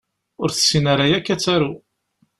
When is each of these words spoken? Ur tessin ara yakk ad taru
Ur 0.41 0.49
tessin 0.51 0.85
ara 0.93 1.05
yakk 1.11 1.27
ad 1.33 1.39
taru 1.43 1.71